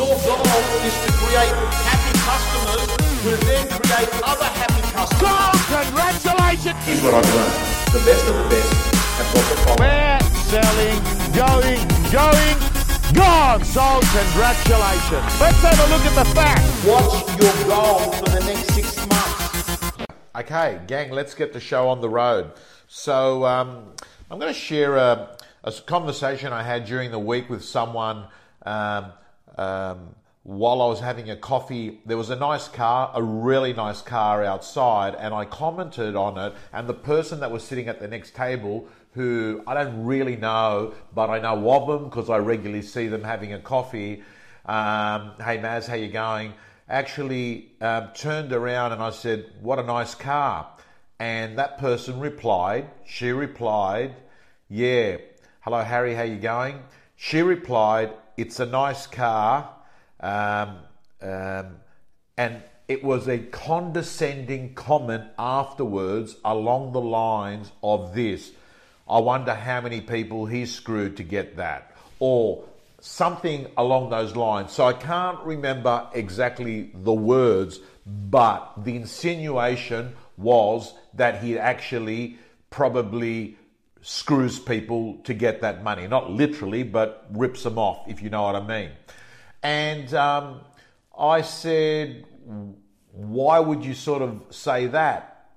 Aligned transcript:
Your 0.00 0.16
goal 0.16 0.40
is 0.80 0.96
to 1.04 1.12
create 1.12 1.52
happy 1.84 2.16
customers 2.24 2.88
who 3.20 3.36
then 3.44 3.68
create 3.68 4.08
other 4.24 4.48
happy 4.48 4.80
customers. 4.96 5.20
So 5.20 5.76
congratulations! 5.76 6.80
Here's 6.88 7.02
what 7.04 7.20
I've 7.20 7.34
learned. 7.36 7.52
The 7.92 8.00
best 8.08 8.24
of 8.24 8.34
the 8.40 8.48
best 8.48 8.72
have 9.20 9.28
got 9.34 9.44
the 9.44 9.56
following. 9.60 9.84
We're 9.84 10.24
selling, 10.48 10.96
going, 11.36 11.84
going, 12.08 12.56
gone. 13.12 13.62
So 13.62 14.00
Congratulations. 14.16 15.38
Let's 15.38 15.60
have 15.68 15.76
a 15.76 15.88
look 15.92 16.06
at 16.08 16.14
the 16.16 16.24
facts. 16.32 16.64
What's 16.86 17.20
your 17.36 17.68
goal 17.68 17.98
for 18.12 18.30
the 18.30 18.40
next 18.40 18.72
six 18.72 18.96
months? 19.06 20.06
Okay, 20.34 20.80
gang, 20.86 21.10
let's 21.10 21.34
get 21.34 21.52
the 21.52 21.60
show 21.60 21.90
on 21.90 22.00
the 22.00 22.08
road. 22.08 22.52
So, 22.88 23.44
um, 23.44 23.92
I'm 24.30 24.38
going 24.38 24.50
to 24.50 24.58
share 24.58 24.96
a, 24.96 25.36
a 25.62 25.72
conversation 25.72 26.54
I 26.54 26.62
had 26.62 26.86
during 26.86 27.10
the 27.10 27.18
week 27.18 27.50
with 27.50 27.62
someone 27.62 28.28
um, 28.64 29.12
um, 29.58 30.14
while 30.42 30.80
I 30.82 30.86
was 30.86 31.00
having 31.00 31.30
a 31.30 31.36
coffee. 31.36 32.00
There 32.06 32.16
was 32.16 32.30
a 32.30 32.36
nice 32.36 32.68
car, 32.68 33.10
a 33.14 33.22
really 33.22 33.72
nice 33.72 34.02
car 34.02 34.44
outside, 34.44 35.14
and 35.14 35.34
I 35.34 35.44
commented 35.44 36.16
on 36.16 36.38
it. 36.38 36.54
And 36.72 36.88
the 36.88 36.94
person 36.94 37.40
that 37.40 37.50
was 37.50 37.62
sitting 37.62 37.88
at 37.88 38.00
the 38.00 38.08
next 38.08 38.34
table, 38.34 38.88
who 39.12 39.62
I 39.66 39.74
don't 39.74 40.04
really 40.04 40.36
know, 40.36 40.94
but 41.14 41.30
I 41.30 41.38
know 41.40 41.70
of 41.70 41.86
them 41.88 42.08
because 42.08 42.30
I 42.30 42.38
regularly 42.38 42.82
see 42.82 43.08
them 43.08 43.24
having 43.24 43.52
a 43.52 43.58
coffee. 43.58 44.22
Um, 44.66 45.32
hey, 45.38 45.58
Maz, 45.58 45.86
how 45.86 45.94
you 45.94 46.08
going? 46.08 46.54
Actually, 46.88 47.72
um, 47.80 48.08
turned 48.14 48.52
around 48.52 48.92
and 48.92 49.02
I 49.02 49.10
said, 49.10 49.46
"What 49.60 49.78
a 49.78 49.82
nice 49.82 50.14
car." 50.14 50.66
And 51.20 51.58
that 51.58 51.76
person 51.76 52.18
replied, 52.18 52.88
she 53.04 53.30
replied, 53.30 54.16
yeah, 54.70 55.18
hello 55.60 55.82
Harry, 55.82 56.14
how 56.14 56.22
you 56.22 56.38
going? 56.38 56.82
She 57.22 57.42
replied, 57.42 58.14
it's 58.38 58.60
a 58.60 58.66
nice 58.66 59.06
car. 59.06 59.68
Um, 60.20 60.78
um, 61.20 61.76
and 62.38 62.62
it 62.88 63.04
was 63.04 63.28
a 63.28 63.36
condescending 63.36 64.72
comment 64.72 65.24
afterwards 65.38 66.36
along 66.46 66.92
the 66.92 67.00
lines 67.02 67.72
of 67.82 68.14
this. 68.14 68.52
I 69.06 69.18
wonder 69.18 69.52
how 69.52 69.82
many 69.82 70.00
people 70.00 70.46
he 70.46 70.64
screwed 70.64 71.18
to 71.18 71.22
get 71.22 71.58
that. 71.58 71.94
Or 72.20 72.64
something 73.00 73.66
along 73.76 74.08
those 74.08 74.34
lines. 74.34 74.72
So 74.72 74.86
I 74.86 74.94
can't 74.94 75.40
remember 75.40 76.08
exactly 76.14 76.90
the 76.94 77.12
words, 77.12 77.80
but 78.06 78.72
the 78.78 78.96
insinuation 78.96 80.16
was 80.38 80.94
that 81.12 81.42
he 81.42 81.58
actually 81.58 82.38
probably 82.70 83.58
screws 84.02 84.58
people 84.58 85.18
to 85.24 85.34
get 85.34 85.60
that 85.60 85.82
money. 85.82 86.06
Not 86.06 86.30
literally, 86.30 86.82
but 86.82 87.26
rips 87.32 87.62
them 87.62 87.78
off, 87.78 88.08
if 88.08 88.22
you 88.22 88.30
know 88.30 88.42
what 88.42 88.56
I 88.56 88.66
mean. 88.66 88.90
And 89.62 90.12
um, 90.14 90.60
I 91.18 91.42
said, 91.42 92.24
why 93.12 93.58
would 93.58 93.84
you 93.84 93.94
sort 93.94 94.22
of 94.22 94.42
say 94.50 94.86
that? 94.88 95.50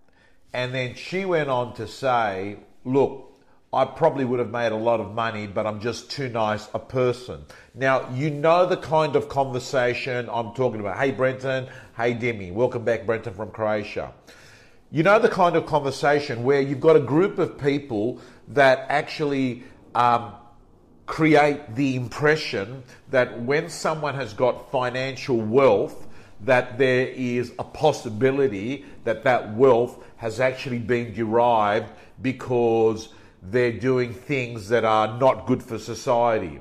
And 0.54 0.74
then 0.74 0.96
she 0.96 1.26
went 1.26 1.50
on 1.50 1.74
to 1.76 1.88
say, 1.88 2.58
look, 2.84 3.32
I 3.74 3.86
probably 3.86 4.24
would 4.24 4.38
have 4.38 4.52
made 4.52 4.72
a 4.72 4.76
lot 4.76 5.00
of 5.00 5.14
money, 5.14 5.48
but 5.48 5.66
I'm 5.66 5.80
just 5.80 6.12
too 6.12 6.30
nice 6.30 6.68
a 6.76 6.80
person. 6.80 7.44
Now, 7.74 8.08
you 8.14 8.30
know 8.30 8.68
the 8.68 8.78
kind 8.78 9.16
of 9.16 9.30
conversation 9.30 10.30
I'm 10.32 10.54
talking 10.54 10.80
about. 10.80 11.00
Hey, 11.00 11.10
Brenton. 11.10 11.68
Hey, 11.98 12.14
Demi. 12.14 12.52
Welcome 12.52 12.84
back, 12.84 13.08
Brenton 13.08 13.34
from 13.34 13.50
Croatia. 13.50 14.14
You 14.94 15.02
know 15.02 15.18
the 15.18 15.28
kind 15.28 15.56
of 15.56 15.66
conversation 15.66 16.44
where 16.44 16.62
you've 16.62 16.80
got 16.80 16.96
a 16.96 17.00
group 17.00 17.40
of 17.40 17.58
people 17.58 18.20
that 18.50 18.86
actually 18.90 19.64
um, 19.96 20.34
create 21.08 21.74
the 21.74 21.96
impression 21.96 22.84
that 23.10 23.42
when 23.42 23.70
someone 23.70 24.14
has 24.14 24.36
got 24.36 24.70
financial 24.70 25.38
wealth, 25.38 26.06
that 26.42 26.78
there 26.78 27.08
is 27.08 27.54
a 27.58 27.64
possibility 27.64 28.86
that 29.04 29.24
that 29.24 29.56
wealth 29.56 29.98
has 30.18 30.40
actually 30.40 30.78
been 30.78 31.12
derived 31.12 31.92
because 32.22 33.10
they're 33.42 33.72
doing 33.72 34.14
things 34.14 34.70
that 34.70 34.86
are 34.86 35.18
not 35.18 35.48
good 35.48 35.64
for 35.64 35.80
society. 35.80 36.60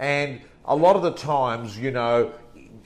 And 0.00 0.40
a 0.64 0.74
lot 0.74 0.96
of 0.96 1.02
the 1.02 1.12
times, 1.12 1.78
you 1.78 1.92
know, 1.92 2.32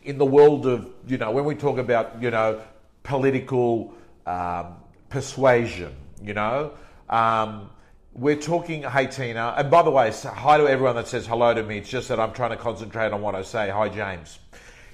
in 0.04 0.18
the 0.18 0.26
world 0.26 0.66
of, 0.66 0.86
you 1.06 1.16
know, 1.16 1.30
when 1.30 1.46
we 1.46 1.54
talk 1.54 1.78
about, 1.78 2.20
you 2.20 2.30
know, 2.30 2.60
political 3.04 3.94
um, 4.26 4.76
persuasion, 5.12 5.94
you 6.22 6.32
know, 6.32 6.72
um, 7.10 7.68
we're 8.14 8.34
talking, 8.34 8.82
hey 8.82 9.06
Tina, 9.06 9.54
and 9.58 9.70
by 9.70 9.82
the 9.82 9.90
way, 9.90 10.10
hi 10.10 10.56
to 10.56 10.66
everyone 10.66 10.96
that 10.96 11.06
says 11.06 11.26
hello 11.26 11.52
to 11.52 11.62
me. 11.62 11.78
It's 11.78 11.90
just 11.90 12.08
that 12.08 12.18
I'm 12.18 12.32
trying 12.32 12.50
to 12.50 12.56
concentrate 12.56 13.12
on 13.12 13.20
what 13.20 13.34
I 13.34 13.42
say. 13.42 13.68
Hi, 13.68 13.90
James. 13.90 14.38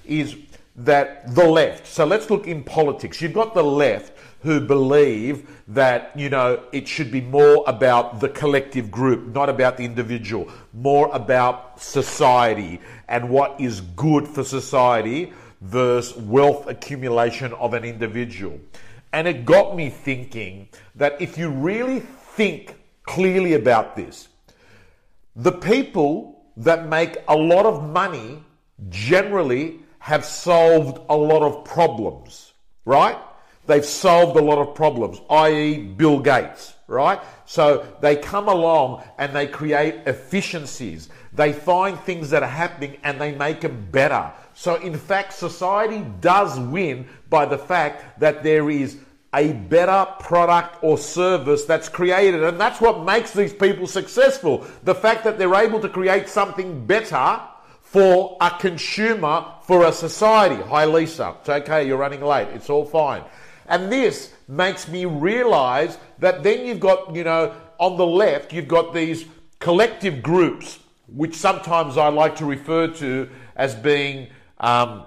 Is 0.05 0.35
that 0.75 1.33
the 1.33 1.45
left? 1.45 1.87
So 1.87 2.05
let's 2.05 2.29
look 2.29 2.47
in 2.47 2.65
politics. 2.65 3.21
You've 3.21 3.33
got 3.33 3.53
the 3.53 3.63
left 3.63 4.17
who 4.41 4.59
believe 4.59 5.49
that, 5.69 6.11
you 6.15 6.29
know, 6.29 6.63
it 6.73 6.85
should 6.87 7.11
be 7.11 7.21
more 7.21 7.63
about 7.65 8.19
the 8.19 8.27
collective 8.27 8.91
group, 8.91 9.33
not 9.33 9.47
about 9.47 9.77
the 9.77 9.85
individual, 9.85 10.49
more 10.73 11.09
about 11.13 11.81
society 11.81 12.81
and 13.07 13.29
what 13.29 13.59
is 13.59 13.79
good 13.81 14.27
for 14.27 14.43
society 14.43 15.31
versus 15.61 16.15
wealth 16.17 16.67
accumulation 16.67 17.53
of 17.53 17.73
an 17.73 17.85
individual. 17.85 18.59
And 19.11 19.27
it 19.27 19.45
got 19.45 19.75
me 19.75 19.89
thinking 19.89 20.69
that 20.95 21.21
if 21.21 21.37
you 21.37 21.49
really 21.49 21.99
think 21.99 22.75
clearly 23.03 23.53
about 23.53 23.95
this, 23.95 24.27
the 25.35 25.51
people 25.51 26.43
that 26.57 26.87
make 26.87 27.17
a 27.27 27.35
lot 27.35 27.65
of 27.65 27.89
money 27.89 28.43
generally 28.89 29.79
have 29.99 30.23
solved 30.25 30.99
a 31.09 31.15
lot 31.15 31.41
of 31.41 31.65
problems, 31.65 32.53
right? 32.85 33.17
They've 33.67 33.85
solved 33.85 34.37
a 34.37 34.41
lot 34.41 34.57
of 34.57 34.73
problems, 34.73 35.21
i.e., 35.29 35.77
Bill 35.77 36.19
Gates, 36.19 36.73
right? 36.87 37.19
So 37.45 37.85
they 38.01 38.15
come 38.15 38.47
along 38.47 39.03
and 39.17 39.35
they 39.35 39.47
create 39.47 40.07
efficiencies. 40.07 41.09
They 41.33 41.53
find 41.53 41.99
things 41.99 42.31
that 42.31 42.41
are 42.41 42.49
happening 42.49 42.97
and 43.03 43.21
they 43.21 43.33
make 43.35 43.61
them 43.61 43.87
better. 43.91 44.31
So, 44.59 44.75
in 44.75 44.97
fact, 44.97 45.31
society 45.31 46.05
does 46.19 46.59
win 46.59 47.07
by 47.29 47.45
the 47.45 47.57
fact 47.57 48.19
that 48.19 48.43
there 48.43 48.69
is 48.69 48.97
a 49.33 49.53
better 49.53 50.05
product 50.19 50.83
or 50.83 50.97
service 50.97 51.63
that's 51.63 51.87
created. 51.87 52.43
And 52.43 52.59
that's 52.59 52.81
what 52.81 53.05
makes 53.05 53.31
these 53.31 53.53
people 53.53 53.87
successful. 53.87 54.67
The 54.83 54.93
fact 54.93 55.23
that 55.23 55.37
they're 55.37 55.55
able 55.55 55.79
to 55.79 55.87
create 55.87 56.27
something 56.27 56.85
better 56.85 57.39
for 57.79 58.35
a 58.41 58.51
consumer, 58.59 59.45
for 59.61 59.85
a 59.85 59.93
society. 59.93 60.61
Hi, 60.63 60.83
Lisa. 60.83 61.37
It's 61.39 61.47
okay, 61.47 61.87
you're 61.87 61.95
running 61.95 62.21
late. 62.21 62.49
It's 62.49 62.69
all 62.69 62.83
fine. 62.83 63.23
And 63.67 63.89
this 63.89 64.33
makes 64.49 64.89
me 64.89 65.05
realize 65.05 65.97
that 66.17 66.43
then 66.43 66.65
you've 66.65 66.81
got, 66.81 67.15
you 67.15 67.23
know, 67.23 67.55
on 67.77 67.95
the 67.95 68.05
left, 68.05 68.51
you've 68.51 68.67
got 68.67 68.93
these 68.93 69.23
collective 69.59 70.21
groups, 70.21 70.79
which 71.07 71.35
sometimes 71.35 71.97
I 71.97 72.09
like 72.09 72.35
to 72.35 72.45
refer 72.45 72.87
to 72.87 73.29
as 73.55 73.73
being 73.73 74.27
um, 74.59 75.05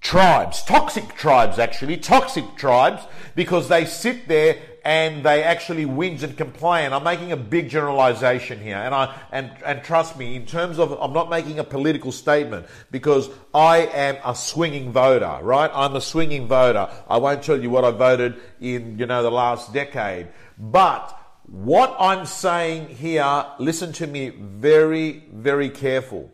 tribes, 0.00 0.62
toxic 0.62 1.14
tribes 1.14 1.58
actually, 1.58 1.96
toxic 1.96 2.44
tribes, 2.56 3.02
because 3.34 3.68
they 3.68 3.84
sit 3.84 4.28
there 4.28 4.58
and 4.84 5.24
they 5.24 5.44
actually 5.44 5.84
whinge 5.84 6.24
and 6.24 6.36
complain. 6.36 6.92
I'm 6.92 7.04
making 7.04 7.30
a 7.30 7.36
big 7.36 7.68
generalization 7.68 8.60
here, 8.60 8.76
and 8.76 8.92
I 8.92 9.14
and 9.30 9.50
and 9.64 9.82
trust 9.84 10.18
me, 10.18 10.34
in 10.34 10.44
terms 10.44 10.78
of 10.80 10.92
I'm 11.00 11.12
not 11.12 11.30
making 11.30 11.60
a 11.60 11.64
political 11.64 12.10
statement 12.10 12.66
because 12.90 13.30
I 13.54 13.86
am 13.86 14.16
a 14.24 14.34
swinging 14.34 14.90
voter, 14.92 15.38
right? 15.42 15.70
I'm 15.72 15.94
a 15.94 16.00
swinging 16.00 16.48
voter. 16.48 16.90
I 17.08 17.18
won't 17.18 17.44
tell 17.44 17.60
you 17.60 17.70
what 17.70 17.84
I 17.84 17.92
voted 17.92 18.40
in, 18.60 18.98
you 18.98 19.06
know, 19.06 19.22
the 19.22 19.30
last 19.30 19.72
decade, 19.72 20.28
but 20.58 21.16
what 21.46 21.94
I'm 21.98 22.26
saying 22.26 22.88
here, 22.88 23.46
listen 23.58 23.92
to 23.94 24.06
me 24.06 24.30
very, 24.30 25.24
very 25.32 25.70
careful, 25.70 26.30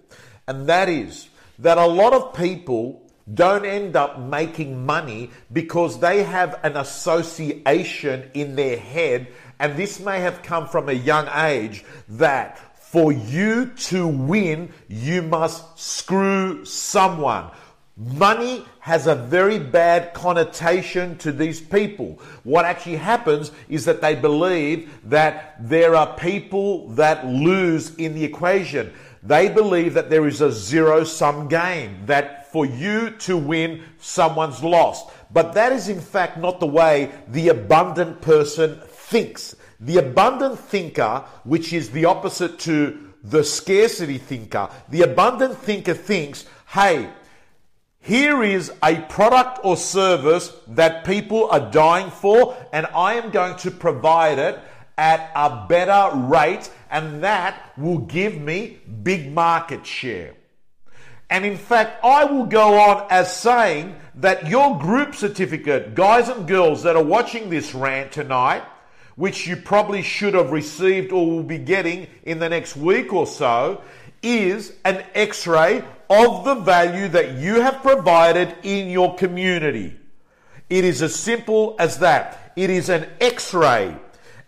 and 0.47 0.69
that 0.69 0.88
is 0.88 1.28
that 1.59 1.79
a 1.79 1.87
lot 1.87 2.13
of 2.13 2.35
people 2.35 3.09
don't 3.35 3.65
end 3.65 3.97
up 3.97 4.19
making 4.21 4.87
money 4.87 5.31
because 5.53 6.00
they 6.00 6.23
have 6.23 6.59
an 6.62 6.77
association 6.77 8.31
in 8.35 8.56
their 8.56 8.79
head, 8.79 9.29
and 9.59 9.77
this 9.77 10.00
may 10.00 10.21
have 10.21 10.43
come 10.43 10.67
from 10.67 10.88
a 10.88 10.93
young 10.93 11.29
age 11.35 11.85
that 12.09 12.59
for 12.77 13.12
you 13.12 13.67
to 13.67 14.06
win, 14.06 14.73
you 14.88 15.21
must 15.21 15.79
screw 15.79 16.65
someone. 16.65 17.50
Money 17.99 18.65
has 18.79 19.06
a 19.06 19.15
very 19.15 19.59
bad 19.59 20.15
connotation 20.15 21.19
to 21.19 21.32
these 21.32 21.61
people. 21.61 22.19
What 22.44 22.65
actually 22.65 22.97
happens 22.97 23.50
is 23.69 23.85
that 23.85 24.00
they 24.00 24.15
believe 24.15 24.88
that 25.11 25.56
there 25.61 25.97
are 25.97 26.17
people 26.17 26.88
that 26.91 27.27
lose 27.27 27.94
in 27.97 28.15
the 28.15 28.25
equation. 28.25 28.93
They 29.23 29.49
believe 29.49 29.94
that 29.94 30.11
there 30.11 30.26
is 30.26 30.41
a 30.41 30.53
zero 30.53 31.05
sum 31.05 31.49
game, 31.49 32.06
that 32.06 32.50
for 32.53 32.65
you 32.65 33.11
to 33.11 33.37
win, 33.37 33.82
someone's 33.99 34.62
lost. 34.62 35.11
But 35.32 35.53
that 35.55 35.73
is 35.73 35.88
in 35.88 36.00
fact 36.00 36.38
not 36.38 36.61
the 36.61 36.67
way 36.67 37.12
the 37.29 37.49
abundant 37.49 38.20
person 38.20 38.81
thinks. 38.87 39.56
The 39.81 39.99
abundant 39.99 40.59
thinker, 40.59 41.25
which 41.44 41.73
is 41.73 41.91
the 41.91 42.06
opposite 42.06 42.59
to 42.61 43.12
the 43.23 43.44
scarcity 43.44 44.19
thinker, 44.19 44.69
the 44.88 45.03
abundant 45.03 45.59
thinker 45.59 45.94
thinks, 45.94 46.47
hey, 46.69 47.11
here 48.00 48.43
is 48.43 48.73
a 48.82 49.03
product 49.03 49.61
or 49.65 49.76
service 49.76 50.53
that 50.69 51.05
people 51.05 51.49
are 51.50 51.70
dying 51.70 52.11
for, 52.11 52.56
and 52.73 52.87
I 52.94 53.15
am 53.15 53.31
going 53.31 53.56
to 53.56 53.70
provide 53.70 54.38
it 54.38 54.59
at 54.99 55.31
a 55.35 55.67
better 55.69 56.15
rate, 56.15 56.71
and 56.91 57.23
that 57.25 57.73
will 57.79 57.99
give 57.99 58.39
me 58.39 58.81
big 59.03 59.33
market 59.33 59.87
share. 59.87 60.35
And 61.31 61.45
in 61.45 61.56
fact, 61.56 62.05
I 62.05 62.25
will 62.25 62.47
go 62.47 62.79
on 62.79 63.06
as 63.11 63.35
saying 63.35 63.95
that 64.17 64.49
your 64.49 64.79
group 64.79 65.15
certificate, 65.15 65.95
guys 65.95 66.29
and 66.29 66.49
girls 66.49 66.83
that 66.83 66.97
are 66.97 67.05
watching 67.05 67.49
this 67.49 67.75
rant 67.75 68.12
tonight, 68.12 68.62
which 69.15 69.47
you 69.47 69.56
probably 69.56 70.03
should 70.03 70.35
have 70.35 70.53
received 70.53 71.12
or 71.12 71.27
will 71.27 71.43
be 71.43 71.59
getting 71.59 72.06
in 72.25 72.39
the 72.39 72.49
next 72.49 72.77
week 72.77 73.12
or 73.12 73.27
so, 73.27 73.83
is 74.23 74.73
an 74.85 75.05
x 75.15 75.47
ray 75.47 75.85
of 76.11 76.44
the 76.44 76.55
value 76.55 77.09
that 77.09 77.35
you 77.35 77.61
have 77.61 77.83
provided 77.83 78.55
in 78.62 78.89
your 78.89 79.15
community. 79.17 79.97
It 80.71 80.85
is 80.85 81.03
as 81.03 81.15
simple 81.15 81.77
as 81.79 81.99
that. 81.99 82.53
It 82.56 82.71
is 82.71 82.89
an 82.89 83.06
x 83.21 83.53
ray. 83.55 83.97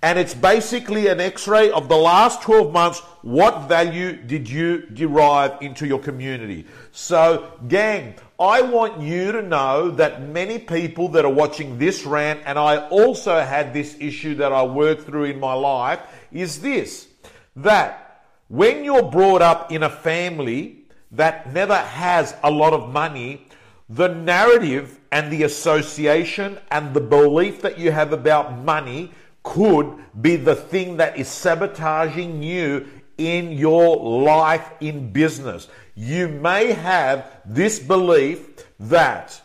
And 0.02 0.18
it's 0.18 0.32
basically 0.34 1.08
an 1.08 1.20
x 1.20 1.46
ray 1.46 1.70
of 1.70 1.88
the 1.88 1.96
last 1.96 2.40
12 2.42 2.72
months. 2.72 3.00
What 3.20 3.68
value 3.68 4.16
did 4.16 4.48
you 4.48 4.86
derive 4.86 5.60
into 5.60 5.86
your 5.86 5.98
community? 5.98 6.66
So, 6.90 7.52
gang, 7.68 8.14
I 8.38 8.62
want 8.62 9.02
you 9.02 9.30
to 9.32 9.42
know 9.42 9.90
that 9.90 10.22
many 10.22 10.58
people 10.58 11.08
that 11.08 11.26
are 11.26 11.32
watching 11.32 11.76
this 11.76 12.06
rant, 12.06 12.40
and 12.46 12.58
I 12.58 12.88
also 12.88 13.40
had 13.40 13.74
this 13.74 13.94
issue 14.00 14.34
that 14.36 14.52
I 14.52 14.62
worked 14.62 15.04
through 15.04 15.24
in 15.24 15.38
my 15.38 15.52
life, 15.52 16.00
is 16.32 16.62
this 16.62 17.08
that 17.56 18.24
when 18.48 18.84
you're 18.84 19.10
brought 19.10 19.42
up 19.42 19.70
in 19.70 19.82
a 19.82 19.90
family 19.90 20.86
that 21.12 21.52
never 21.52 21.76
has 21.76 22.34
a 22.42 22.50
lot 22.50 22.72
of 22.72 22.90
money, 22.90 23.46
the 23.90 24.08
narrative 24.08 24.98
and 25.12 25.30
the 25.30 25.42
association 25.42 26.58
and 26.70 26.94
the 26.94 27.00
belief 27.00 27.60
that 27.60 27.78
you 27.78 27.90
have 27.90 28.12
about 28.12 28.56
money 28.58 29.12
could 29.42 29.96
be 30.20 30.36
the 30.36 30.54
thing 30.54 30.98
that 30.98 31.16
is 31.18 31.28
sabotaging 31.28 32.42
you 32.42 32.86
in 33.16 33.52
your 33.52 33.96
life 34.22 34.70
in 34.80 35.12
business. 35.12 35.68
You 35.94 36.28
may 36.28 36.72
have 36.72 37.30
this 37.44 37.78
belief 37.78 38.64
that 38.78 39.40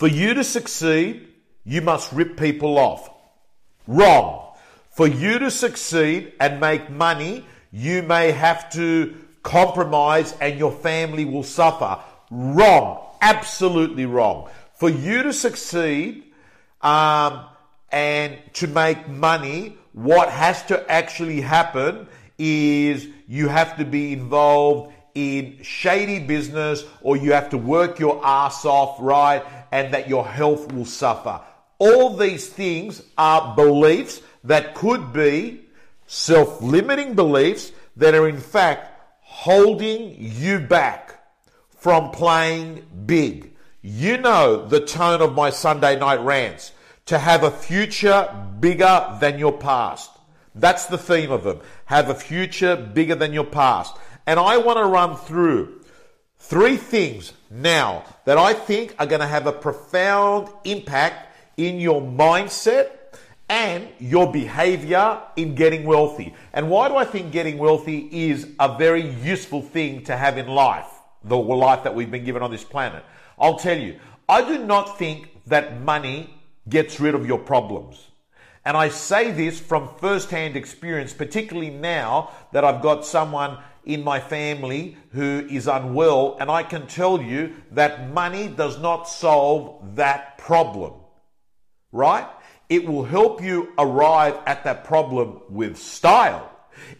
for 0.00 0.08
you 0.08 0.34
to 0.34 0.44
succeed, 0.44 1.28
you 1.64 1.82
must 1.82 2.12
rip 2.12 2.38
people 2.38 2.78
off. 2.78 3.10
Wrong. 3.86 4.54
For 4.90 5.06
you 5.06 5.38
to 5.38 5.50
succeed 5.50 6.32
and 6.40 6.58
make 6.58 6.88
money, 6.90 7.44
you 7.70 8.02
may 8.02 8.32
have 8.32 8.70
to 8.72 9.14
compromise 9.42 10.34
and 10.40 10.58
your 10.58 10.72
family 10.72 11.24
will 11.24 11.42
suffer. 11.42 11.98
Wrong. 12.30 13.06
Absolutely 13.20 14.06
wrong. 14.06 14.48
For 14.74 14.88
you 14.88 15.22
to 15.22 15.32
succeed 15.32 16.24
um, 16.80 17.44
and 17.92 18.38
to 18.54 18.66
make 18.66 19.08
money, 19.08 19.76
what 19.92 20.30
has 20.30 20.62
to 20.66 20.90
actually 20.90 21.40
happen 21.40 22.06
is 22.38 23.08
you 23.26 23.48
have 23.48 23.76
to 23.76 23.84
be 23.84 24.12
involved 24.12 24.92
in 25.14 25.58
shady 25.62 26.20
business 26.20 26.84
or 27.02 27.16
you 27.16 27.32
have 27.32 27.50
to 27.50 27.58
work 27.58 27.98
your 27.98 28.24
ass 28.24 28.64
off, 28.64 28.96
right? 29.00 29.44
And 29.72 29.92
that 29.92 30.08
your 30.08 30.26
health 30.26 30.72
will 30.72 30.84
suffer. 30.84 31.40
All 31.78 32.16
these 32.16 32.48
things 32.48 33.02
are 33.18 33.54
beliefs 33.56 34.22
that 34.44 34.74
could 34.74 35.12
be 35.12 35.62
self 36.06 36.62
limiting 36.62 37.14
beliefs 37.14 37.72
that 37.96 38.14
are 38.14 38.28
in 38.28 38.38
fact 38.38 38.86
holding 39.20 40.16
you 40.18 40.58
back 40.58 41.20
from 41.78 42.10
playing 42.10 42.84
big. 43.06 43.54
You 43.82 44.18
know 44.18 44.66
the 44.66 44.80
tone 44.80 45.22
of 45.22 45.34
my 45.34 45.50
Sunday 45.50 45.98
night 45.98 46.20
rants 46.20 46.72
to 47.10 47.18
have 47.18 47.42
a 47.42 47.50
future 47.50 48.32
bigger 48.60 49.16
than 49.20 49.36
your 49.36 49.52
past. 49.52 50.12
That's 50.54 50.86
the 50.86 50.96
theme 50.96 51.32
of 51.32 51.42
them. 51.42 51.58
Have 51.86 52.08
a 52.08 52.14
future 52.14 52.76
bigger 52.76 53.16
than 53.16 53.32
your 53.32 53.44
past. 53.44 53.96
And 54.28 54.38
I 54.38 54.58
want 54.58 54.78
to 54.78 54.84
run 54.84 55.16
through 55.16 55.80
three 56.38 56.76
things 56.76 57.32
now 57.50 58.04
that 58.26 58.38
I 58.38 58.52
think 58.52 58.94
are 59.00 59.06
going 59.06 59.22
to 59.22 59.26
have 59.26 59.48
a 59.48 59.52
profound 59.52 60.50
impact 60.62 61.34
in 61.56 61.80
your 61.80 62.00
mindset 62.00 62.90
and 63.48 63.88
your 63.98 64.30
behavior 64.30 65.20
in 65.34 65.56
getting 65.56 65.82
wealthy. 65.82 66.32
And 66.52 66.70
why 66.70 66.86
do 66.86 66.94
I 66.94 67.04
think 67.04 67.32
getting 67.32 67.58
wealthy 67.58 68.08
is 68.12 68.46
a 68.60 68.78
very 68.78 69.02
useful 69.02 69.62
thing 69.62 70.04
to 70.04 70.16
have 70.16 70.38
in 70.38 70.46
life, 70.46 70.86
the 71.24 71.36
life 71.36 71.82
that 71.82 71.96
we've 71.96 72.10
been 72.10 72.24
given 72.24 72.40
on 72.40 72.52
this 72.52 72.62
planet? 72.62 73.04
I'll 73.36 73.58
tell 73.58 73.76
you, 73.76 73.98
I 74.28 74.46
do 74.46 74.64
not 74.64 74.96
think 74.96 75.28
that 75.46 75.80
money 75.80 76.36
gets 76.70 77.00
rid 77.00 77.14
of 77.14 77.26
your 77.26 77.38
problems. 77.38 78.06
And 78.64 78.76
I 78.76 78.88
say 78.88 79.30
this 79.30 79.58
from 79.58 79.90
first-hand 79.98 80.56
experience, 80.56 81.12
particularly 81.12 81.70
now 81.70 82.30
that 82.52 82.64
I've 82.64 82.82
got 82.82 83.04
someone 83.04 83.58
in 83.84 84.04
my 84.04 84.20
family 84.20 84.96
who 85.12 85.46
is 85.50 85.66
unwell, 85.66 86.36
and 86.38 86.50
I 86.50 86.62
can 86.62 86.86
tell 86.86 87.20
you 87.20 87.54
that 87.72 88.12
money 88.12 88.48
does 88.48 88.78
not 88.78 89.08
solve 89.08 89.96
that 89.96 90.38
problem. 90.38 90.92
Right? 91.90 92.28
It 92.68 92.86
will 92.86 93.04
help 93.04 93.42
you 93.42 93.72
arrive 93.78 94.38
at 94.46 94.64
that 94.64 94.84
problem 94.84 95.40
with 95.48 95.76
style. 95.76 96.48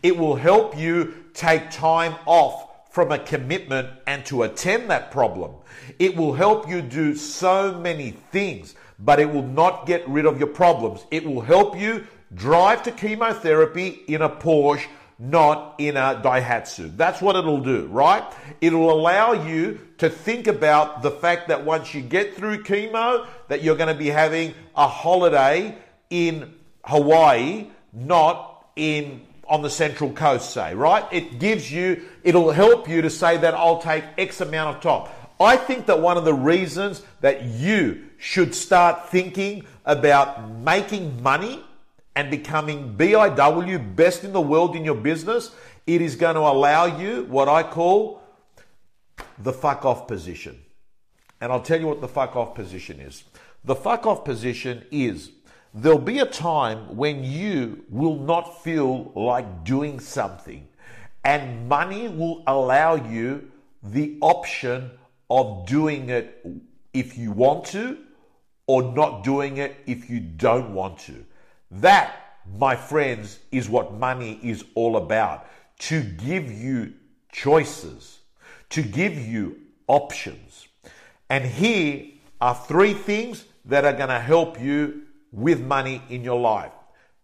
It 0.02 0.16
will 0.16 0.34
help 0.34 0.76
you 0.76 1.14
take 1.32 1.70
time 1.70 2.14
off 2.26 2.69
from 2.90 3.12
a 3.12 3.18
commitment 3.18 3.88
and 4.06 4.24
to 4.26 4.42
attend 4.42 4.90
that 4.90 5.10
problem. 5.10 5.54
It 5.98 6.16
will 6.16 6.34
help 6.34 6.68
you 6.68 6.82
do 6.82 7.14
so 7.14 7.78
many 7.78 8.10
things, 8.10 8.74
but 8.98 9.20
it 9.20 9.32
will 9.32 9.46
not 9.46 9.86
get 9.86 10.06
rid 10.08 10.26
of 10.26 10.38
your 10.38 10.48
problems. 10.48 11.04
It 11.10 11.24
will 11.24 11.40
help 11.40 11.78
you 11.78 12.06
drive 12.34 12.82
to 12.84 12.92
chemotherapy 12.92 13.88
in 14.06 14.22
a 14.22 14.28
Porsche 14.28 14.86
not 15.20 15.74
in 15.76 15.98
a 15.98 16.18
Daihatsu. 16.24 16.96
That's 16.96 17.20
what 17.20 17.36
it'll 17.36 17.60
do, 17.60 17.86
right? 17.88 18.24
It'll 18.62 18.90
allow 18.90 19.32
you 19.32 19.78
to 19.98 20.08
think 20.08 20.46
about 20.46 21.02
the 21.02 21.10
fact 21.10 21.48
that 21.48 21.62
once 21.62 21.92
you 21.92 22.00
get 22.00 22.34
through 22.34 22.62
chemo, 22.62 23.26
that 23.48 23.62
you're 23.62 23.76
going 23.76 23.92
to 23.92 23.98
be 23.98 24.08
having 24.08 24.54
a 24.74 24.88
holiday 24.88 25.76
in 26.08 26.54
Hawaii, 26.84 27.68
not 27.92 28.66
in 28.76 29.20
on 29.50 29.62
the 29.62 29.68
central 29.68 30.12
coast, 30.12 30.54
say, 30.54 30.74
right? 30.74 31.04
It 31.10 31.40
gives 31.40 31.70
you, 31.70 32.02
it'll 32.22 32.52
help 32.52 32.88
you 32.88 33.02
to 33.02 33.10
say 33.10 33.36
that 33.36 33.52
I'll 33.52 33.82
take 33.82 34.04
X 34.16 34.40
amount 34.40 34.76
of 34.76 34.82
time. 34.82 35.12
I 35.40 35.56
think 35.56 35.86
that 35.86 36.00
one 36.00 36.16
of 36.16 36.24
the 36.24 36.34
reasons 36.34 37.02
that 37.20 37.44
you 37.44 38.04
should 38.16 38.54
start 38.54 39.10
thinking 39.10 39.66
about 39.84 40.48
making 40.60 41.20
money 41.22 41.64
and 42.14 42.30
becoming 42.30 42.94
BIW, 42.96 43.96
best 43.96 44.22
in 44.22 44.32
the 44.32 44.40
world 44.40 44.76
in 44.76 44.84
your 44.84 44.94
business, 44.94 45.50
it 45.86 46.00
is 46.00 46.14
going 46.14 46.36
to 46.36 46.42
allow 46.42 46.84
you 46.84 47.24
what 47.24 47.48
I 47.48 47.64
call 47.64 48.22
the 49.38 49.52
fuck 49.52 49.84
off 49.84 50.06
position. 50.06 50.60
And 51.40 51.50
I'll 51.50 51.62
tell 51.62 51.80
you 51.80 51.86
what 51.86 52.00
the 52.00 52.08
fuck 52.08 52.36
off 52.36 52.54
position 52.54 53.00
is. 53.00 53.24
The 53.64 53.74
fuck 53.74 54.06
off 54.06 54.24
position 54.24 54.84
is 54.90 55.30
there'll 55.72 55.98
be 55.98 56.18
a 56.18 56.26
time 56.26 56.96
when 56.96 57.22
you 57.24 57.84
will 57.88 58.16
not 58.16 58.62
feel 58.62 59.12
like 59.14 59.64
doing 59.64 60.00
something, 60.00 60.66
and 61.24 61.68
money 61.68 62.08
will 62.08 62.42
allow 62.46 62.94
you 62.94 63.50
the 63.82 64.18
option 64.20 64.90
of 65.28 65.66
doing 65.66 66.10
it 66.10 66.44
if 66.92 67.16
you 67.16 67.32
want 67.32 67.64
to 67.64 67.98
or 68.66 68.82
not 68.82 69.24
doing 69.24 69.56
it 69.58 69.76
if 69.86 70.10
you 70.10 70.20
don't 70.20 70.72
want 70.74 70.98
to. 70.98 71.24
That, 71.70 72.14
my 72.58 72.74
friends, 72.76 73.38
is 73.52 73.68
what 73.68 73.94
money 73.94 74.38
is 74.42 74.64
all 74.74 74.96
about. 74.96 75.46
To 75.80 76.02
give 76.02 76.50
you 76.50 76.92
choices, 77.32 78.18
to 78.70 78.82
give 78.82 79.18
you 79.18 79.56
options. 79.86 80.68
And 81.28 81.44
here 81.44 82.06
are 82.40 82.54
three 82.54 82.94
things 82.94 83.44
that 83.64 83.84
are 83.84 83.92
going 83.92 84.08
to 84.08 84.20
help 84.20 84.60
you 84.60 85.02
with 85.32 85.60
money 85.60 86.02
in 86.08 86.24
your 86.24 86.40
life. 86.40 86.72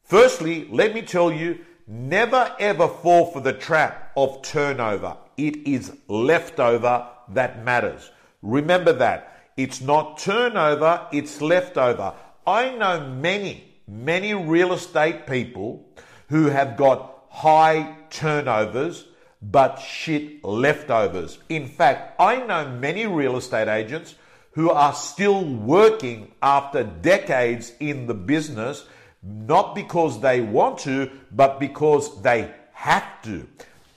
Firstly, 0.05 0.69
let 0.71 0.95
me 0.95 1.03
tell 1.03 1.33
you, 1.33 1.59
never 1.87 2.55
ever 2.59 2.89
fall 2.89 3.27
for 3.33 3.41
the 3.41 3.53
trap 3.53 4.13
of 4.17 4.43
turnover. 4.43 5.17
It 5.37 5.67
is 5.67 5.93
leftover 6.09 7.09
that 7.31 7.65
matters. 7.65 8.11
Remember 8.43 8.93
that. 8.93 9.33
It's 9.57 9.81
not 9.81 10.19
turnover, 10.19 11.07
it's 11.13 11.41
leftover. 11.41 12.15
I 12.47 12.71
know 12.71 13.09
many 13.09 13.67
many 13.89 14.35
real 14.35 14.73
estate 14.73 15.27
people 15.27 15.85
who 16.29 16.47
have 16.47 16.77
got 16.77 17.25
high 17.31 17.97
turnovers 18.11 19.07
but 19.43 19.77
shit 19.77 20.43
leftovers. 20.43 21.39
In 21.49 21.69
fact, 21.69 22.21
I 22.21 22.45
know 22.45 22.69
many 22.69 23.07
real 23.07 23.37
estate 23.37 23.69
agents 23.69 24.15
who 24.57 24.71
are 24.71 24.95
still 24.95 25.45
working 25.45 26.33
after 26.43 26.83
decades 26.83 27.75
in 27.79 28.07
the 28.07 28.15
business, 28.15 28.87
not 29.23 29.75
because 29.75 30.19
they 30.23 30.41
want 30.41 30.79
to, 30.79 31.11
but 31.31 31.61
because 31.61 32.23
they 32.23 32.51
have 32.73 33.21
to. 33.21 33.47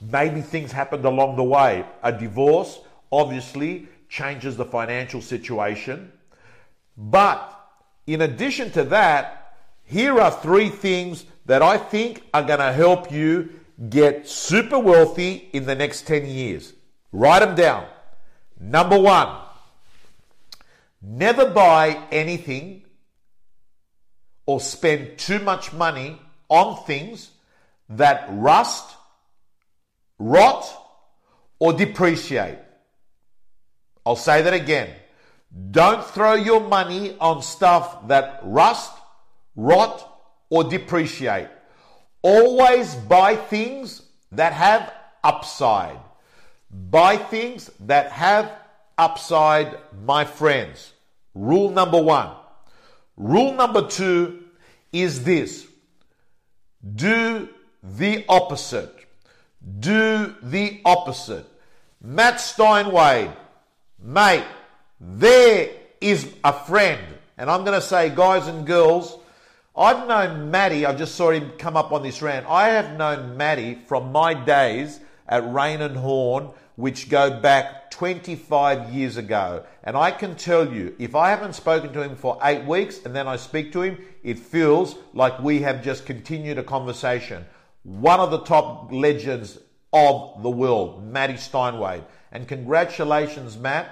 Maybe 0.01 0.41
things 0.41 0.73
happened 0.73 1.05
along 1.05 1.37
the 1.37 1.45
way, 1.45 1.85
a 2.03 2.11
divorce, 2.11 2.77
obviously 3.09 3.87
changes 4.09 4.57
the 4.57 4.65
financial 4.65 5.21
situation. 5.21 6.11
But 6.97 7.57
in 8.05 8.19
addition 8.19 8.69
to 8.71 8.83
that, 8.83 9.55
here 9.85 10.19
are 10.19 10.29
three 10.29 10.67
things 10.67 11.23
that 11.45 11.61
I 11.61 11.77
think 11.77 12.23
are 12.33 12.43
going 12.43 12.59
to 12.59 12.73
help 12.73 13.13
you 13.13 13.49
get 13.89 14.27
super 14.27 14.77
wealthy 14.77 15.47
in 15.53 15.65
the 15.65 15.75
next 15.75 16.05
10 16.05 16.25
years. 16.25 16.73
Write 17.13 17.39
them 17.39 17.55
down. 17.55 17.85
Number 18.59 18.99
one, 18.99 19.45
never 21.01 21.49
buy 21.49 22.01
anything 22.11 22.83
or 24.45 24.59
spend 24.59 25.17
too 25.17 25.39
much 25.39 25.73
money 25.73 26.19
on 26.49 26.83
things 26.85 27.31
that 27.89 28.27
rust, 28.31 28.95
rot, 30.17 30.65
or 31.59 31.73
depreciate. 31.73 32.57
I'll 34.05 34.15
say 34.15 34.41
that 34.41 34.53
again. 34.53 34.89
Don't 35.71 36.03
throw 36.03 36.33
your 36.33 36.61
money 36.61 37.15
on 37.19 37.41
stuff 37.41 38.07
that 38.07 38.39
rust, 38.43 38.91
rot, 39.55 40.05
or 40.49 40.63
depreciate. 40.63 41.47
Always 42.21 42.95
buy 42.95 43.35
things 43.35 44.01
that 44.31 44.53
have 44.53 44.91
upside. 45.23 45.97
Buy 46.71 47.17
things 47.17 47.71
that 47.81 48.11
have 48.11 48.51
upside, 48.99 49.77
my 50.05 50.25
friends. 50.25 50.93
Rule 51.33 51.71
number 51.71 52.01
one. 52.01 52.35
Rule 53.17 53.53
number 53.53 53.87
two 53.87 54.43
is 54.91 55.23
this 55.23 55.65
do 56.95 57.49
the 57.83 58.25
opposite. 58.29 58.95
Do 59.79 60.35
the 60.41 60.81
opposite. 60.85 61.45
Matt 62.01 62.39
Steinway, 62.39 63.31
mate, 64.01 64.45
there 64.99 65.69
is 65.99 66.31
a 66.43 66.53
friend. 66.53 67.01
And 67.37 67.49
I'm 67.49 67.65
going 67.65 67.79
to 67.79 67.85
say, 67.85 68.09
guys 68.09 68.47
and 68.47 68.65
girls, 68.65 69.17
I've 69.75 70.07
known 70.07 70.49
Matty, 70.51 70.85
I 70.85 70.93
just 70.93 71.15
saw 71.15 71.31
him 71.31 71.51
come 71.57 71.75
up 71.77 71.91
on 71.91 72.03
this 72.03 72.21
rant. 72.21 72.45
I 72.47 72.69
have 72.69 72.97
known 72.97 73.37
Matty 73.37 73.75
from 73.87 74.11
my 74.11 74.33
days 74.33 74.99
at 75.27 75.49
Raine 75.53 75.81
and 75.81 75.95
Horne, 75.95 76.49
which 76.75 77.09
go 77.09 77.39
back 77.39 77.78
25 77.99 78.93
years 78.93 79.17
ago. 79.17 79.65
And 79.83 79.97
I 79.97 80.11
can 80.11 80.35
tell 80.35 80.71
you, 80.71 80.95
if 80.99 81.15
I 81.15 81.31
haven't 81.31 81.51
spoken 81.51 81.91
to 81.91 82.01
him 82.01 82.15
for 82.15 82.39
eight 82.41 82.63
weeks 82.63 83.01
and 83.03 83.13
then 83.13 83.27
I 83.27 83.35
speak 83.35 83.73
to 83.73 83.81
him, 83.81 83.97
it 84.23 84.39
feels 84.39 84.95
like 85.13 85.41
we 85.41 85.63
have 85.63 85.83
just 85.83 86.05
continued 86.05 86.57
a 86.57 86.63
conversation. 86.63 87.43
One 87.83 88.21
of 88.21 88.31
the 88.31 88.39
top 88.39 88.89
legends 88.93 89.59
of 89.91 90.41
the 90.41 90.49
world, 90.49 91.03
Matty 91.11 91.35
Steinway. 91.35 92.01
And 92.31 92.47
congratulations, 92.47 93.57
Matt, 93.57 93.89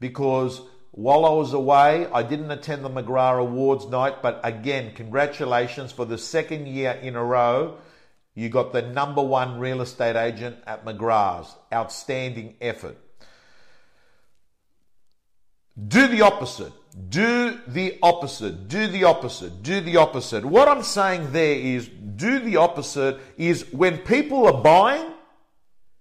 because 0.00 0.60
while 0.90 1.24
I 1.24 1.30
was 1.30 1.52
away, 1.52 2.08
I 2.12 2.24
didn't 2.24 2.50
attend 2.50 2.84
the 2.84 2.90
McGrath 2.90 3.38
Awards 3.38 3.86
night, 3.86 4.20
but 4.20 4.40
again, 4.42 4.94
congratulations 4.96 5.92
for 5.92 6.04
the 6.04 6.18
second 6.18 6.66
year 6.66 6.90
in 6.90 7.14
a 7.14 7.22
row. 7.22 7.78
You 8.34 8.48
got 8.48 8.72
the 8.72 8.82
number 8.82 9.22
one 9.22 9.60
real 9.60 9.80
estate 9.80 10.16
agent 10.16 10.56
at 10.66 10.84
McGrath's. 10.84 11.54
Outstanding 11.72 12.56
effort. 12.60 12.98
Do 15.86 16.08
the 16.08 16.22
opposite. 16.22 16.72
Do 17.10 17.58
the 17.68 17.98
opposite. 18.02 18.68
Do 18.68 18.88
the 18.88 19.04
opposite. 19.04 19.62
Do 19.62 19.80
the 19.80 19.96
opposite. 19.96 20.44
What 20.44 20.66
I'm 20.66 20.82
saying 20.82 21.30
there 21.30 21.54
is 21.54 21.88
do 21.88 22.40
the 22.40 22.56
opposite 22.56 23.20
is 23.36 23.72
when 23.72 23.98
people 23.98 24.46
are 24.46 24.60
buying, 24.60 25.12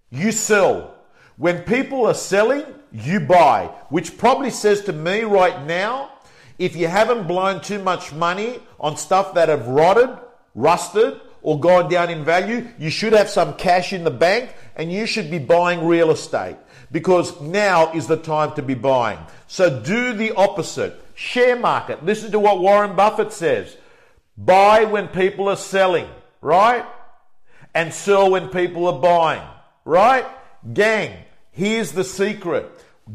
you 0.09 0.31
sell. 0.31 0.95
When 1.35 1.61
people 1.61 2.07
are 2.07 2.15
selling, 2.15 2.63
you 2.91 3.19
buy. 3.19 3.69
Which 3.89 4.17
probably 4.17 4.49
says 4.49 4.81
to 4.85 4.93
me 4.93 5.21
right 5.21 5.63
now, 5.67 6.11
if 6.57 6.75
you 6.75 6.87
haven't 6.87 7.27
blown 7.27 7.61
too 7.61 7.77
much 7.83 8.11
money 8.13 8.59
on 8.79 8.97
stuff 8.97 9.35
that 9.35 9.49
have 9.49 9.67
rotted, 9.67 10.09
rusted, 10.55 11.21
or 11.43 11.59
gone 11.59 11.89
down 11.89 12.09
in 12.09 12.25
value, 12.25 12.67
you 12.79 12.89
should 12.89 13.13
have 13.13 13.29
some 13.29 13.53
cash 13.53 13.93
in 13.93 14.03
the 14.03 14.11
bank 14.11 14.55
and 14.75 14.91
you 14.91 15.05
should 15.05 15.29
be 15.29 15.37
buying 15.37 15.85
real 15.85 16.09
estate 16.09 16.57
because 16.91 17.39
now 17.41 17.91
is 17.93 18.07
the 18.07 18.17
time 18.17 18.53
to 18.55 18.61
be 18.61 18.73
buying. 18.73 19.19
So 19.47 19.81
do 19.81 20.13
the 20.13 20.33
opposite. 20.35 20.99
Share 21.15 21.55
market. 21.55 22.05
Listen 22.05 22.31
to 22.31 22.39
what 22.39 22.59
Warren 22.59 22.95
Buffett 22.95 23.33
says. 23.33 23.75
Buy 24.37 24.85
when 24.85 25.07
people 25.07 25.49
are 25.49 25.55
selling, 25.55 26.07
right? 26.41 26.85
And 27.73 27.93
sell 27.93 28.31
when 28.31 28.49
people 28.49 28.87
are 28.87 28.99
buying, 28.99 29.47
right? 29.83 30.25
Gang, 30.73 31.17
here's 31.51 31.91
the 31.91 32.03
secret. 32.03 32.71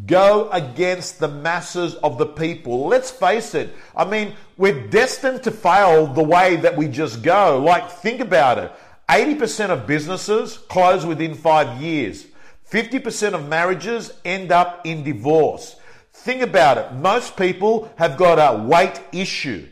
Go 0.06 0.48
against 0.50 1.18
the 1.18 1.28
masses 1.28 1.94
of 1.96 2.18
the 2.18 2.26
people. 2.26 2.86
Let's 2.86 3.10
face 3.10 3.54
it. 3.54 3.74
I 3.94 4.04
mean, 4.04 4.34
we're 4.56 4.88
destined 4.88 5.42
to 5.44 5.50
fail 5.50 6.06
the 6.06 6.22
way 6.22 6.56
that 6.56 6.76
we 6.76 6.88
just 6.88 7.22
go. 7.22 7.62
Like, 7.62 7.90
think 7.90 8.20
about 8.20 8.58
it. 8.58 8.72
80% 9.08 9.70
of 9.70 9.86
businesses 9.86 10.56
close 10.56 11.04
within 11.04 11.34
five 11.34 11.80
years. 11.82 12.26
50% 12.72 13.34
of 13.34 13.50
marriages 13.50 14.14
end 14.24 14.50
up 14.50 14.86
in 14.86 15.04
divorce. 15.04 15.76
Think 16.14 16.40
about 16.40 16.78
it. 16.78 16.94
Most 16.94 17.36
people 17.36 17.92
have 17.96 18.16
got 18.16 18.38
a 18.38 18.62
weight 18.62 18.98
issue. 19.12 19.68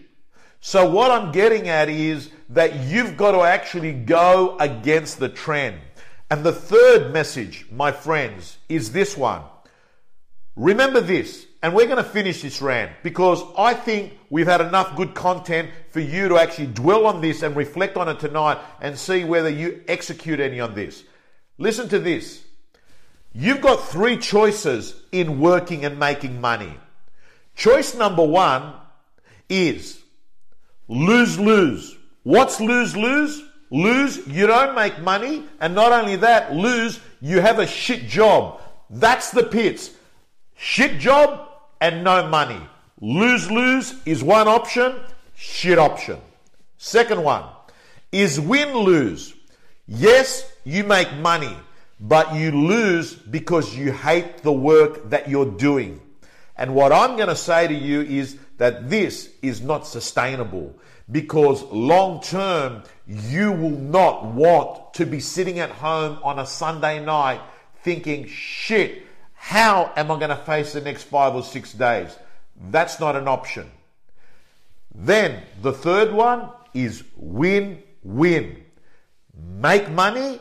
So 0.61 0.91
what 0.91 1.11
I'm 1.11 1.33
getting 1.33 1.71
at 1.71 1.89
is 1.89 2.29
that 2.51 2.77
you've 2.81 3.17
got 3.17 3.33
to 3.33 3.41
actually 3.41 3.95
go 3.95 4.59
against 4.59 5.19
the 5.19 5.31
trend. 5.31 5.79
And 6.31 6.45
the 6.45 6.53
third 6.53 7.11
message, 7.11 7.65
my 7.73 7.91
friends, 7.91 8.59
is 8.69 8.93
this 8.93 9.17
one. 9.17 9.45
Remember 10.55 11.01
this, 11.01 11.47
and 11.63 11.75
we're 11.75 11.87
going 11.87 11.97
to 11.97 12.05
finish 12.05 12.43
this 12.43 12.61
rant 12.61 12.93
because 13.03 13.43
I 13.57 13.73
think 13.73 14.19
we've 14.29 14.47
had 14.47 14.61
enough 14.61 14.95
good 14.95 15.15
content 15.15 15.71
for 15.89 16.01
you 16.01 16.29
to 16.29 16.37
actually 16.37 16.67
dwell 16.67 17.07
on 17.07 17.23
this 17.23 17.43
and 17.43 17.57
reflect 17.57 17.97
on 17.97 18.11
it 18.11 18.21
tonight 18.21 18.59
and 18.83 18.99
see 18.99 19.25
whether 19.25 19.49
you 19.49 19.83
execute 19.89 20.39
any 20.39 20.61
on 20.61 20.75
this. 20.75 21.05
Listen 21.57 21.89
to 21.89 21.99
this. 21.99 22.43
You've 23.33 23.61
got 23.61 23.89
three 23.89 24.17
choices 24.17 24.95
in 25.13 25.41
working 25.41 25.85
and 25.85 25.99
making 25.99 26.41
money. 26.41 26.75
Choice 27.55 27.95
number 27.95 28.25
one 28.25 28.75
is 29.49 30.01
lose 30.89 31.39
lose. 31.39 31.97
What's 32.23 32.61
lose 32.61 32.97
lose? 32.97 33.45
Lose, 33.71 34.27
you 34.27 34.49
don't 34.49 34.75
make 34.75 34.99
money, 35.01 35.45
and 35.61 35.77
not 35.77 35.93
only 35.93 36.17
that, 36.17 36.53
lose, 36.53 36.99
you 37.21 37.41
have 37.41 37.61
a 37.61 37.67
shit 37.67 38.09
job. 38.09 38.61
That's 38.91 39.31
the 39.31 39.45
pits. 39.45 39.91
Shit 40.57 40.99
job 40.99 41.49
and 41.81 42.03
no 42.03 42.27
money. 42.27 42.61
Lose 43.01 43.49
lose 43.49 43.95
is 44.05 44.25
one 44.25 44.49
option, 44.49 44.97
shit 45.37 45.79
option. 45.79 46.19
Second 46.79 47.23
one 47.23 47.45
is 48.11 48.41
win 48.41 48.77
lose. 48.77 49.35
Yes, 49.87 50.51
you 50.65 50.83
make 50.83 51.13
money, 51.15 51.57
but 52.01 52.35
you 52.35 52.51
lose 52.51 53.15
because 53.15 53.77
you 53.77 53.93
hate 53.93 54.39
the 54.39 54.53
work 54.53 55.11
that 55.11 55.29
you're 55.29 55.51
doing. 55.51 56.01
And 56.57 56.75
what 56.75 56.93
I'm 56.93 57.17
going 57.17 57.29
to 57.29 57.37
say 57.37 57.67
to 57.69 57.75
you 57.75 58.01
is 58.01 58.39
that 58.57 58.89
this 58.89 59.31
is 59.43 59.61
not 59.61 59.87
sustainable 59.87 60.75
because 61.11 61.63
long 61.65 62.23
term, 62.23 62.83
you 63.07 63.53
will 63.53 63.71
not 63.71 64.25
want 64.27 64.95
to 64.95 65.07
be 65.07 65.21
sitting 65.21 65.59
at 65.59 65.71
home 65.71 66.19
on 66.23 66.39
a 66.39 66.47
Sunday 66.47 67.05
night 67.05 67.41
thinking, 67.83 68.27
shit, 68.27 69.03
how 69.35 69.93
am 69.97 70.11
I 70.11 70.19
going 70.19 70.31
to 70.31 70.37
face 70.37 70.73
the 70.73 70.81
next 70.81 71.05
five 71.05 71.35
or 71.35 71.43
six 71.43 71.73
days? 71.73 72.17
That's 72.71 73.01
not 73.01 73.17
an 73.17 73.27
option. 73.27 73.71
Then 74.95 75.43
the 75.63 75.73
third 75.73 76.13
one 76.13 76.51
is 76.75 77.05
win 77.17 77.83
win. 78.03 78.63
Make 79.35 79.91
money 79.91 80.41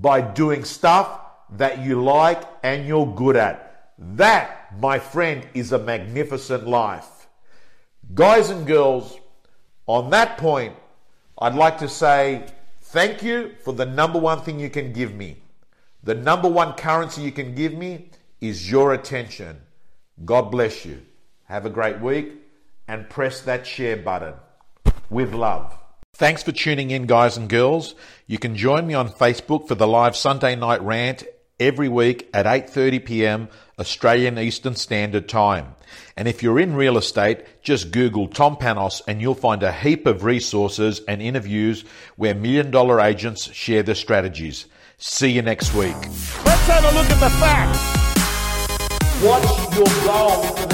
by 0.00 0.20
doing 0.20 0.64
stuff 0.64 1.20
that 1.50 1.80
you 1.80 2.02
like 2.02 2.42
and 2.62 2.86
you're 2.86 3.14
good 3.14 3.36
at. 3.36 3.92
That, 3.98 4.78
my 4.80 4.98
friend, 4.98 5.46
is 5.52 5.72
a 5.72 5.78
magnificent 5.78 6.66
life. 6.66 7.28
Guys 8.14 8.50
and 8.50 8.66
girls, 8.66 9.18
on 9.86 10.10
that 10.10 10.38
point, 10.38 10.74
I'd 11.38 11.54
like 11.54 11.78
to 11.78 11.88
say 11.88 12.46
thank 12.82 13.22
you 13.22 13.54
for 13.62 13.72
the 13.72 13.86
number 13.86 14.18
one 14.18 14.40
thing 14.40 14.58
you 14.58 14.70
can 14.70 14.92
give 14.92 15.14
me. 15.14 15.36
The 16.02 16.14
number 16.14 16.48
one 16.48 16.74
currency 16.74 17.20
you 17.22 17.32
can 17.32 17.54
give 17.54 17.74
me 17.74 18.10
is 18.40 18.70
your 18.70 18.94
attention. 18.94 19.60
God 20.24 20.50
bless 20.50 20.86
you. 20.86 21.02
Have 21.44 21.66
a 21.66 21.70
great 21.70 22.00
week 22.00 22.32
and 22.88 23.08
press 23.08 23.42
that 23.42 23.66
share 23.66 23.96
button 23.96 24.34
with 25.10 25.34
love. 25.34 25.79
Thanks 26.20 26.42
for 26.42 26.52
tuning 26.52 26.90
in, 26.90 27.06
guys 27.06 27.38
and 27.38 27.48
girls. 27.48 27.94
You 28.26 28.36
can 28.36 28.54
join 28.54 28.86
me 28.86 28.92
on 28.92 29.08
Facebook 29.08 29.66
for 29.66 29.74
the 29.74 29.86
live 29.86 30.14
Sunday 30.14 30.54
night 30.54 30.82
rant 30.82 31.24
every 31.58 31.88
week 31.88 32.28
at 32.34 32.44
8:30 32.44 33.02
p.m. 33.06 33.48
Australian 33.78 34.38
Eastern 34.38 34.74
Standard 34.76 35.30
Time. 35.30 35.76
And 36.18 36.28
if 36.28 36.42
you're 36.42 36.60
in 36.60 36.74
real 36.74 36.98
estate, 36.98 37.62
just 37.62 37.90
Google 37.90 38.28
Tom 38.28 38.56
Panos 38.56 39.00
and 39.08 39.22
you'll 39.22 39.34
find 39.34 39.62
a 39.62 39.72
heap 39.72 40.06
of 40.06 40.22
resources 40.22 41.00
and 41.08 41.22
interviews 41.22 41.86
where 42.16 42.34
million 42.34 42.70
dollar 42.70 43.00
agents 43.00 43.50
share 43.54 43.82
their 43.82 43.94
strategies. 43.94 44.66
See 44.98 45.30
you 45.30 45.40
next 45.40 45.72
week. 45.72 45.96
Let's 45.96 46.66
have 46.66 46.84
a 46.84 46.98
look 46.98 47.08
at 47.08 47.18
the 47.18 47.30
facts. 47.40 47.80
What's 49.24 49.74
your 49.74 50.04
goal 50.04 50.42
for 50.42 50.70